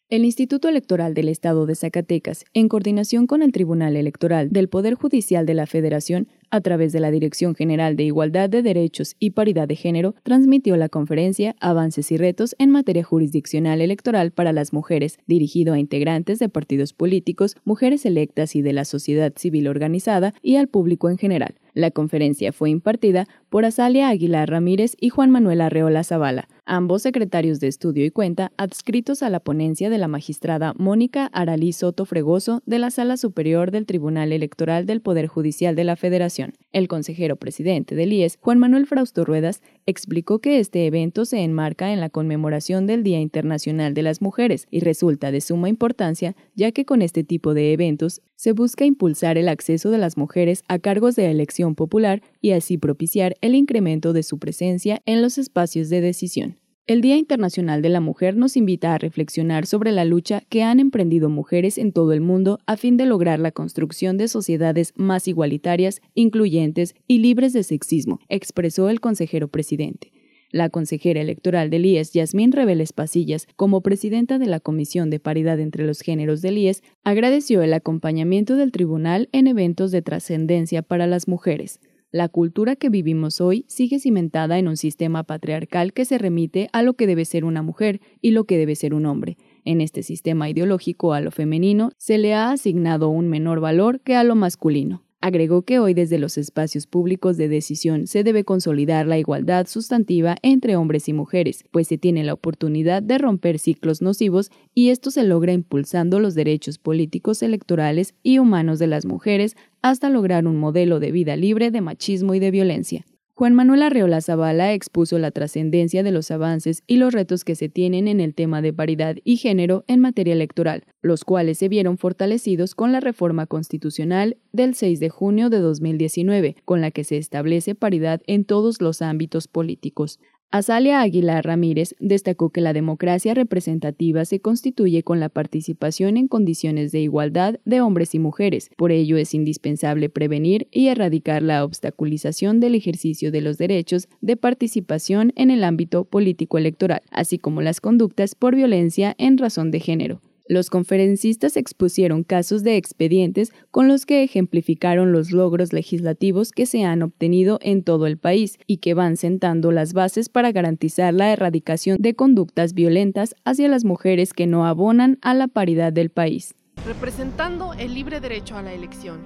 El 0.08 0.24
Instituto 0.24 0.70
Electoral 0.70 1.14
del 1.14 1.28
Estado 1.28 1.66
de 1.66 1.76
Zacatecas, 1.76 2.46
en 2.54 2.70
coordinación 2.70 3.28
con 3.28 3.42
el 3.42 3.52
Tribunal 3.52 3.98
Electoral 3.98 4.52
del 4.52 4.70
Poder 4.70 4.94
Judicial 4.94 5.46
de 5.46 5.56
la 5.56 5.66
Federación, 5.66 6.30
a 6.52 6.62
través 6.62 6.92
de 6.92 7.00
la 7.00 7.12
Dirección 7.12 7.56
General 7.56 7.96
de 7.96 8.04
Igualdad 8.04 8.50
de 8.50 8.62
Derechos 8.62 9.16
y 9.20 9.32
Paridad 9.32 9.68
de 9.68 9.76
Género, 9.76 10.16
transmitió 10.24 10.78
la 10.78 10.90
conferencia 10.90 11.56
Avances 11.60 12.12
y 12.12 12.18
Retos 12.18 12.56
en 12.60 12.72
materia 12.72 13.04
jurisdiccional 13.04 13.82
electoral 13.82 14.32
para 14.32 14.54
las 14.54 14.74
mujeres, 14.74 15.20
dirigido 15.28 15.74
a 15.74 15.80
integrantes 15.80 16.40
de 16.40 16.50
partidos 16.50 16.94
políticos, 16.94 17.56
mujeres 17.64 18.06
electas 18.06 18.56
y 18.56 18.62
de 18.62 18.74
la 18.74 18.86
sociedad 18.86 19.34
civil 19.36 19.68
organizada 19.68 20.34
y 20.42 20.56
al 20.56 20.68
público 20.68 21.10
en 21.10 21.18
general. 21.18 21.56
La 21.76 21.92
conferencia 21.92 22.54
fue 22.54 22.70
impartida 22.70 23.28
por 23.50 23.66
Azalia 23.66 24.08
Aguilar 24.08 24.50
Ramírez 24.50 24.96
y 24.98 25.10
Juan 25.10 25.30
Manuel 25.30 25.60
Arreola 25.60 26.06
Zavala, 26.06 26.48
ambos 26.66 27.02
secretarios 27.02 27.60
de 27.60 27.68
estudio 27.68 28.06
y 28.06 28.12
cuenta 28.12 28.54
adscritos 28.56 29.22
a 29.22 29.30
la 29.30 29.42
ponencia 29.42 29.90
de 29.90 29.98
la 29.98 30.08
magistrada 30.08 30.74
Mónica 30.78 31.26
Aralí 31.34 31.74
Soto 31.74 32.06
Fregoso 32.06 32.62
de 32.66 32.80
la 32.80 32.92
Sala 32.92 33.18
Superior 33.18 33.72
del 33.72 33.86
Tribunal 33.86 34.32
Electoral 34.32 34.86
del 34.86 35.02
Poder 35.02 35.28
Judicial 35.28 35.76
de 35.76 35.84
la 35.84 35.98
Federación. 35.98 36.35
El 36.72 36.88
consejero 36.88 37.36
presidente 37.36 37.96
del 37.96 38.14
IES, 38.14 38.38
Juan 38.42 38.60
Manuel 38.60 38.86
Frausto 38.86 39.24
Ruedas, 39.24 39.62
explicó 39.86 40.40
que 40.40 40.60
este 40.60 40.86
evento 40.86 41.26
se 41.26 41.40
enmarca 41.40 41.94
en 41.94 42.00
la 42.00 42.10
conmemoración 42.10 42.88
del 42.88 43.04
Día 43.04 43.20
Internacional 43.20 43.94
de 43.94 44.04
las 44.04 44.22
Mujeres 44.22 44.68
y 44.72 44.82
resulta 44.82 45.32
de 45.32 45.42
suma 45.42 45.70
importancia 45.70 46.36
ya 46.56 46.72
que 46.72 46.86
con 46.86 47.02
este 47.02 47.24
tipo 47.24 47.54
de 47.54 47.74
eventos 47.74 48.22
se 48.36 48.52
busca 48.52 48.86
impulsar 48.86 49.38
el 49.38 49.48
acceso 49.48 49.92
de 49.92 49.98
las 49.98 50.18
mujeres 50.18 50.64
a 50.68 50.80
cargos 50.80 51.16
de 51.16 51.30
elección 51.32 51.76
popular 51.76 52.22
y 52.42 52.52
así 52.52 52.78
propiciar 52.78 53.36
el 53.42 53.56
incremento 53.56 54.14
de 54.14 54.24
su 54.24 54.40
presencia 54.40 55.02
en 55.06 55.22
los 55.22 55.38
espacios 55.38 55.90
de 55.90 56.02
decisión. 56.02 56.58
El 56.88 57.02
Día 57.02 57.18
Internacional 57.18 57.82
de 57.82 57.90
la 57.90 58.00
Mujer 58.00 58.38
nos 58.38 58.56
invita 58.56 58.94
a 58.94 59.00
reflexionar 59.00 59.66
sobre 59.66 59.92
la 59.92 60.06
lucha 60.06 60.44
que 60.50 60.62
han 60.62 60.80
emprendido 60.80 61.30
mujeres 61.30 61.80
en 61.80 61.92
todo 61.92 62.14
el 62.14 62.22
mundo 62.22 62.60
a 62.68 62.78
fin 62.78 62.96
de 62.96 63.08
lograr 63.08 63.40
la 63.40 63.52
construcción 63.52 64.18
de 64.18 64.28
sociedades 64.28 64.94
más 64.96 65.28
igualitarias, 65.28 66.00
incluyentes 66.14 66.94
y 67.08 67.18
libres 67.18 67.54
de 67.54 67.64
sexismo, 67.64 68.20
expresó 68.30 68.90
el 68.90 69.00
consejero 69.00 69.48
presidente. 69.48 70.12
La 70.52 70.70
consejera 70.70 71.22
electoral 71.22 71.72
del 71.72 71.88
IES, 71.88 72.14
Yasmín 72.14 72.52
Reveles 72.52 72.94
Pasillas, 72.94 73.48
como 73.56 73.82
presidenta 73.82 74.38
de 74.38 74.46
la 74.46 74.60
Comisión 74.60 75.10
de 75.10 75.20
Paridad 75.20 75.60
entre 75.60 75.88
los 75.88 76.02
Géneros 76.02 76.44
del 76.44 76.60
IES, 76.60 76.84
agradeció 77.04 77.64
el 77.64 77.74
acompañamiento 77.74 78.58
del 78.58 78.72
tribunal 78.72 79.28
en 79.32 79.48
eventos 79.48 79.90
de 79.90 80.04
trascendencia 80.04 80.84
para 80.84 81.08
las 81.08 81.28
mujeres. 81.28 81.80
La 82.16 82.30
cultura 82.30 82.78
que 82.78 82.88
vivimos 82.88 83.42
hoy 83.42 83.66
sigue 83.68 84.00
cimentada 84.00 84.58
en 84.58 84.70
un 84.70 84.78
sistema 84.78 85.24
patriarcal 85.24 85.92
que 85.92 86.06
se 86.06 86.18
remite 86.18 86.70
a 86.72 86.82
lo 86.82 86.94
que 86.94 87.08
debe 87.08 87.26
ser 87.26 87.44
una 87.44 87.62
mujer 87.62 88.00
y 88.22 88.32
lo 88.32 88.46
que 88.46 88.58
debe 88.58 88.78
ser 88.78 88.94
un 88.94 89.06
hombre. 89.06 89.36
En 89.66 89.82
este 89.82 90.02
sistema 90.02 90.50
ideológico 90.50 91.12
a 91.12 91.20
lo 91.20 91.30
femenino 91.30 91.92
se 91.98 92.18
le 92.18 92.34
ha 92.34 92.52
asignado 92.52 93.10
un 93.10 93.28
menor 93.28 93.60
valor 93.60 94.00
que 94.00 94.16
a 94.16 94.24
lo 94.24 94.36
masculino. 94.36 95.05
Agregó 95.22 95.64
que 95.64 95.80
hoy 95.80 95.94
desde 95.94 96.20
los 96.20 96.38
espacios 96.38 96.86
públicos 96.86 97.36
de 97.38 97.48
decisión 97.48 98.06
se 98.06 98.24
debe 98.24 98.44
consolidar 98.44 99.08
la 99.08 99.18
igualdad 99.18 99.66
sustantiva 99.68 100.36
entre 100.44 100.76
hombres 100.76 101.10
y 101.10 101.14
mujeres, 101.14 101.64
pues 101.72 101.88
se 101.88 101.98
tiene 101.98 102.24
la 102.24 102.34
oportunidad 102.34 103.02
de 103.02 103.18
romper 103.18 103.58
ciclos 103.58 104.02
nocivos 104.02 104.52
y 104.74 104.90
esto 104.90 105.12
se 105.12 105.24
logra 105.24 105.54
impulsando 105.54 106.20
los 106.20 106.36
derechos 106.36 106.78
políticos, 106.78 107.42
electorales 107.42 108.14
y 108.22 108.38
humanos 108.40 108.78
de 108.78 108.88
las 108.88 109.06
mujeres 109.06 109.56
hasta 109.82 110.10
lograr 110.10 110.46
un 110.46 110.58
modelo 110.58 111.00
de 111.00 111.12
vida 111.12 111.36
libre 111.36 111.72
de 111.72 111.82
machismo 111.82 112.36
y 112.36 112.40
de 112.40 112.52
violencia. 112.52 113.06
Juan 113.38 113.54
Manuel 113.54 113.84
Arreola 113.84 114.22
Zavala 114.22 114.72
expuso 114.72 115.20
la 115.20 115.30
trascendencia 115.30 116.04
de 116.04 116.12
los 116.14 116.32
avances 116.32 116.84
y 116.88 116.96
los 116.96 117.14
retos 117.14 117.44
que 117.44 117.56
se 117.56 117.68
tienen 117.68 118.08
en 118.08 118.22
el 118.22 118.34
tema 118.34 118.62
de 118.62 118.72
paridad 118.72 119.18
y 119.26 119.36
género 119.36 119.84
en 119.90 120.00
materia 120.00 120.32
electoral, 120.32 120.86
los 121.02 121.26
cuales 121.26 121.58
se 121.58 121.68
vieron 121.68 121.98
fortalecidos 121.98 122.76
con 122.76 122.94
la 122.94 123.02
reforma 123.02 123.46
constitucional 123.46 124.38
del 124.54 124.74
6 124.74 125.02
de 125.02 125.10
junio 125.10 125.50
de 125.50 125.60
2019, 125.60 126.56
con 126.64 126.80
la 126.80 126.92
que 126.92 127.04
se 127.04 127.18
establece 127.18 127.76
paridad 127.76 128.22
en 128.26 128.46
todos 128.46 128.80
los 128.80 129.02
ámbitos 129.02 129.50
políticos. 129.50 130.22
Azalia 130.52 131.02
Aguilar 131.02 131.46
Ramírez 131.46 131.96
destacó 132.00 132.50
que 132.50 132.62
la 132.62 132.72
democracia 132.72 133.34
representativa 133.34 134.24
se 134.24 134.40
constituye 134.40 135.04
con 135.04 135.20
la 135.20 135.28
participación 135.28 136.16
en 136.16 136.30
condiciones 136.30 136.94
de 136.94 137.02
igualdad 137.02 137.60
de 137.66 137.82
hombres 137.82 138.16
y 138.16 138.20
mujeres. 138.20 138.70
Por 138.78 138.94
ello 138.94 139.18
es 139.18 139.34
indispensable 139.34 140.10
prevenir 140.10 140.70
y 140.72 140.88
erradicar 140.88 141.42
la 141.42 141.66
obstaculización 141.66 142.62
del 142.62 142.76
ejercicio 142.76 143.32
de 143.32 143.42
los 143.42 143.58
derechos 143.58 144.08
de 144.22 144.38
participación 144.38 145.34
en 145.36 145.52
el 145.52 145.64
ámbito 145.64 146.06
político 146.06 146.58
electoral, 146.58 147.02
así 147.12 147.38
como 147.38 147.62
las 147.62 147.82
conductas 147.82 148.34
por 148.36 148.56
violencia 148.56 149.14
en 149.18 149.38
razón 149.38 149.72
de 149.72 149.82
género. 149.82 150.22
Los 150.48 150.70
conferencistas 150.70 151.58
expusieron 151.58 152.24
casos 152.24 152.62
de 152.62 152.78
expedientes 152.78 153.52
con 153.72 153.88
los 153.88 154.06
que 154.06 154.22
ejemplificaron 154.22 155.12
los 155.12 155.32
logros 155.32 155.74
legislativos 155.74 156.52
que 156.52 156.68
se 156.68 156.84
han 156.84 157.02
obtenido 157.02 157.58
en 157.64 157.84
todo 157.84 158.06
el 158.06 158.20
país 158.20 158.60
y 158.68 158.78
que 158.78 158.94
van 158.94 159.18
sentando 159.18 159.72
las 159.72 159.94
bases 159.94 160.30
para 160.30 160.52
garantizar 160.52 161.16
la 161.16 161.32
erradicación 161.32 161.98
de 162.00 162.16
conductas 162.16 162.76
violentas 162.76 163.36
hacia 163.44 163.68
las 163.68 163.86
mujeres 163.86 164.34
que 164.34 164.46
no 164.46 164.68
abonan 164.68 165.18
a 165.24 165.34
la 165.34 165.48
paridad 165.48 165.92
del 165.92 166.12
país. 166.12 166.54
Representando 166.86 167.74
el 167.74 167.96
libre 167.96 168.20
derecho 168.20 168.56
a 168.56 168.62
la 168.62 168.74
elección. 168.74 169.22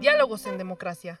Diálogos 0.00 0.44
en 0.46 0.58
democracia. 0.58 1.20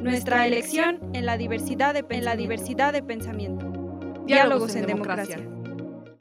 Nuestra 0.00 0.46
elección 0.46 1.00
en 1.14 1.26
la 1.26 1.36
diversidad 1.36 1.94
de, 1.94 2.04
en 2.10 2.24
la 2.24 2.36
diversidad 2.36 2.92
de 2.92 3.02
pensamiento. 3.02 3.72
Diálogos 4.26 4.76
en 4.76 4.86
democracia. 4.86 5.40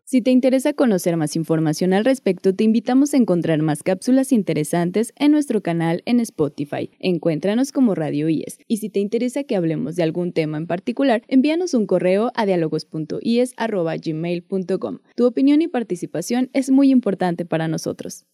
Si 0.07 0.21
te 0.21 0.29
interesa 0.29 0.73
conocer 0.73 1.17
más 1.17 1.35
información 1.35 1.91
al 1.91 2.05
respecto, 2.05 2.53
te 2.53 2.63
invitamos 2.63 3.11
a 3.13 3.17
encontrar 3.17 3.63
más 3.63 3.81
cápsulas 3.81 4.31
interesantes 4.31 5.11
en 5.15 5.31
nuestro 5.31 5.63
canal 5.63 6.03
en 6.05 6.19
Spotify. 6.19 6.91
Encuéntranos 6.99 7.71
como 7.71 7.95
Radio 7.95 8.29
IES. 8.29 8.59
Y 8.67 8.77
si 8.77 8.89
te 8.89 8.99
interesa 8.99 9.45
que 9.45 9.55
hablemos 9.55 9.95
de 9.95 10.03
algún 10.03 10.31
tema 10.31 10.57
en 10.57 10.67
particular, 10.67 11.23
envíanos 11.27 11.73
un 11.73 11.87
correo 11.87 12.31
a 12.35 12.45
dialogos.ies.gmail.com. 12.45 14.99
Tu 15.15 15.25
opinión 15.25 15.63
y 15.63 15.67
participación 15.67 16.51
es 16.53 16.69
muy 16.69 16.91
importante 16.91 17.45
para 17.45 17.67
nosotros. 17.67 18.27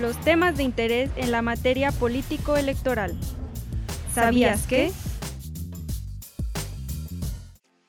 Los 0.00 0.18
temas 0.22 0.56
de 0.56 0.62
interés 0.62 1.10
en 1.16 1.30
la 1.30 1.42
materia 1.42 1.92
político-electoral. 1.92 3.14
¿Sabías 4.14 4.68
que? 4.68 4.92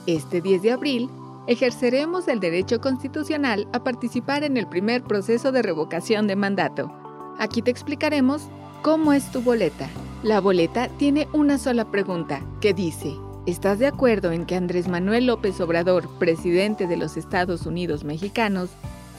Este 0.07 0.41
10 0.41 0.63
de 0.63 0.73
abril 0.73 1.11
ejerceremos 1.49 2.29
el 2.29 2.39
derecho 2.39 2.81
constitucional 2.81 3.67
a 3.73 3.83
participar 3.83 4.45
en 4.45 4.57
el 4.57 4.69
primer 4.69 5.03
proceso 5.03 5.51
de 5.51 5.63
revocación 5.63 6.29
de 6.29 6.37
mandato. 6.37 6.93
Aquí 7.39 7.63
te 7.63 7.73
explicaremos 7.73 8.43
cómo 8.83 9.13
es 9.13 9.31
tu 9.33 9.43
boleta. 9.43 9.89
La 10.23 10.41
boleta 10.41 10.89
tiene 10.99 11.27
una 11.33 11.59
sola 11.59 11.91
pregunta, 11.91 12.43
que 12.61 12.75
dice, 12.75 13.13
¿estás 13.47 13.81
de 13.81 13.89
acuerdo 13.89 14.31
en 14.31 14.47
que 14.47 14.55
Andrés 14.55 14.87
Manuel 14.87 15.27
López 15.27 15.61
Obrador, 15.61 16.09
presidente 16.19 16.87
de 16.87 16.97
los 16.97 17.17
Estados 17.17 17.67
Unidos 17.67 18.05
mexicanos, 18.05 18.71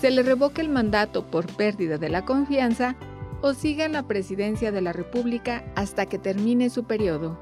se 0.02 0.10
le 0.10 0.24
revoque 0.24 0.62
el 0.62 0.70
mandato 0.70 1.28
por 1.28 1.46
pérdida 1.46 2.00
de 2.00 2.10
la 2.10 2.26
confianza 2.26 2.96
o 3.42 3.54
siga 3.54 3.86
en 3.86 3.94
la 3.94 4.08
presidencia 4.08 4.72
de 4.72 4.82
la 4.82 4.94
República 4.94 5.64
hasta 5.76 6.08
que 6.08 6.18
termine 6.18 6.72
su 6.72 6.86
periodo? 6.86 7.40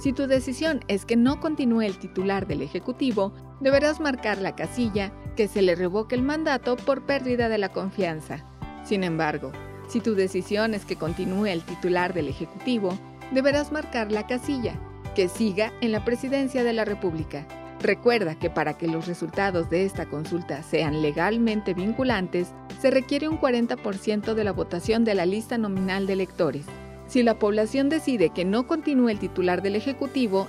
Si 0.00 0.14
tu 0.14 0.26
decisión 0.26 0.80
es 0.88 1.04
que 1.04 1.16
no 1.16 1.40
continúe 1.40 1.82
el 1.82 1.98
titular 1.98 2.46
del 2.46 2.62
Ejecutivo, 2.62 3.34
deberás 3.60 4.00
marcar 4.00 4.38
la 4.38 4.56
casilla 4.56 5.12
que 5.36 5.46
se 5.46 5.60
le 5.60 5.74
revoque 5.74 6.14
el 6.14 6.22
mandato 6.22 6.76
por 6.76 7.04
pérdida 7.04 7.50
de 7.50 7.58
la 7.58 7.68
confianza. 7.68 8.46
Sin 8.82 9.04
embargo, 9.04 9.52
si 9.86 10.00
tu 10.00 10.14
decisión 10.14 10.72
es 10.72 10.86
que 10.86 10.96
continúe 10.96 11.46
el 11.46 11.62
titular 11.62 12.14
del 12.14 12.28
Ejecutivo, 12.28 12.98
deberás 13.30 13.72
marcar 13.72 14.10
la 14.10 14.26
casilla 14.26 14.74
que 15.14 15.28
siga 15.28 15.70
en 15.82 15.92
la 15.92 16.02
presidencia 16.02 16.64
de 16.64 16.72
la 16.72 16.86
República. 16.86 17.46
Recuerda 17.84 18.34
que 18.34 18.48
para 18.48 18.78
que 18.78 18.88
los 18.88 19.06
resultados 19.06 19.68
de 19.68 19.84
esta 19.84 20.06
consulta 20.06 20.62
sean 20.62 21.02
legalmente 21.02 21.74
vinculantes, 21.74 22.48
se 22.80 22.90
requiere 22.90 23.28
un 23.28 23.38
40% 23.38 24.32
de 24.32 24.42
la 24.42 24.52
votación 24.52 25.04
de 25.04 25.14
la 25.14 25.26
lista 25.26 25.58
nominal 25.58 26.06
de 26.06 26.14
electores. 26.14 26.64
Si 27.08 27.22
la 27.22 27.38
población 27.38 27.90
decide 27.90 28.30
que 28.30 28.46
no 28.46 28.66
continúe 28.66 29.10
el 29.10 29.18
titular 29.18 29.60
del 29.60 29.76
Ejecutivo, 29.76 30.48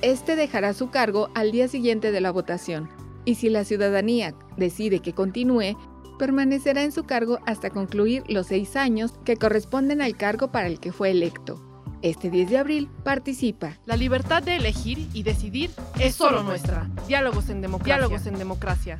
este 0.00 0.36
dejará 0.36 0.72
su 0.72 0.88
cargo 0.88 1.28
al 1.34 1.52
día 1.52 1.68
siguiente 1.68 2.12
de 2.12 2.22
la 2.22 2.30
votación. 2.30 2.88
Y 3.26 3.34
si 3.34 3.50
la 3.50 3.64
ciudadanía 3.64 4.34
decide 4.56 5.00
que 5.00 5.12
continúe, 5.12 5.76
permanecerá 6.18 6.82
en 6.82 6.92
su 6.92 7.04
cargo 7.04 7.40
hasta 7.44 7.68
concluir 7.68 8.24
los 8.26 8.46
seis 8.46 8.74
años 8.74 9.12
que 9.26 9.36
corresponden 9.36 10.00
al 10.00 10.16
cargo 10.16 10.50
para 10.50 10.68
el 10.68 10.80
que 10.80 10.92
fue 10.92 11.10
electo. 11.10 11.60
Este 12.02 12.30
10 12.30 12.50
de 12.50 12.58
abril 12.58 12.88
participa. 13.04 13.76
La 13.84 13.96
libertad 13.96 14.42
de 14.42 14.56
elegir 14.56 15.08
y 15.12 15.22
decidir 15.22 15.70
es 15.98 16.14
solo 16.14 16.42
nuestra. 16.42 16.88
Diálogos 17.06 17.50
en 17.50 17.60
democracia. 17.60 17.96
Diálogos 17.96 18.26
en 18.26 18.38
democracia. 18.38 18.98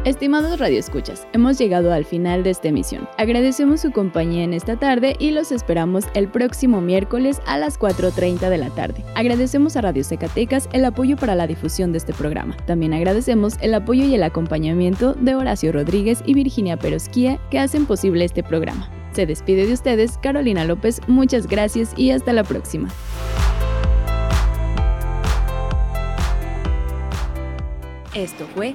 Estimados 0.05 0.59
radioescuchas, 0.59 1.27
hemos 1.33 1.57
llegado 1.57 1.91
al 1.91 2.05
final 2.05 2.43
de 2.43 2.51
esta 2.51 2.69
emisión. 2.69 3.09
Agradecemos 3.17 3.81
su 3.81 3.91
compañía 3.91 4.45
en 4.45 4.53
esta 4.53 4.77
tarde 4.77 5.17
y 5.19 5.31
los 5.31 5.51
esperamos 5.51 6.05
el 6.13 6.29
próximo 6.29 6.83
miércoles 6.83 7.41
a 7.47 7.57
las 7.57 7.81
4.30 7.81 8.51
de 8.51 8.59
la 8.59 8.69
tarde. 8.69 9.03
Agradecemos 9.15 9.77
a 9.77 9.81
Radio 9.81 10.05
Zacatecas 10.05 10.69
el 10.75 10.85
apoyo 10.85 11.17
para 11.17 11.35
la 11.35 11.47
difusión 11.47 11.93
de 11.93 11.99
este 11.99 12.13
programa. 12.13 12.55
También 12.67 12.93
agradecemos 12.93 13.55
el 13.63 13.73
apoyo 13.73 14.05
y 14.05 14.15
el 14.15 14.23
acompañamiento 14.25 15.15
de 15.15 15.37
Horacio 15.37 15.73
Rodríguez 15.73 16.23
y 16.27 16.35
Virginia 16.35 16.77
Perosquía 16.77 17.41
que 17.51 17.59
hacen 17.59 17.87
posible 17.87 18.27
este 18.27 18.43
programa. 18.43 18.91
Se 19.13 19.25
despide 19.25 19.67
de 19.67 19.73
ustedes 19.73 20.19
Carolina 20.19 20.67
López, 20.67 21.01
muchas 21.07 21.47
gracias 21.47 21.95
y 21.97 22.11
hasta 22.11 22.35
la 22.35 22.45
próxima. 22.45 22.91
Esto 28.15 28.47
fue 28.55 28.75